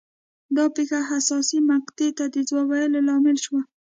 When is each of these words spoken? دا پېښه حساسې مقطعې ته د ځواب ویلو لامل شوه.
دا 0.55 0.65
پېښه 0.75 0.99
حساسې 1.09 1.57
مقطعې 1.71 2.09
ته 2.17 2.25
د 2.33 2.35
ځواب 2.47 2.67
ویلو 2.69 2.99
لامل 3.07 3.37
شوه. 3.45 3.61